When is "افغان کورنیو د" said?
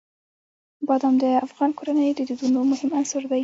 1.45-2.21